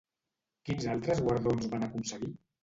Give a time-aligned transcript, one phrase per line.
[0.69, 2.33] Quins altres guardons van aconseguir?